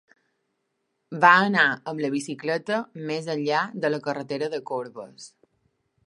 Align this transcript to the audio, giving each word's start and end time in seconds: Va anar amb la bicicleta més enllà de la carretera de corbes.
Va 1.25 1.33
anar 1.49 1.65
amb 1.91 2.01
la 2.05 2.09
bicicleta 2.15 2.79
més 3.11 3.27
enllà 3.33 3.59
de 3.83 3.91
la 3.91 3.99
carretera 4.07 4.49
de 4.55 4.61
corbes. 4.71 5.29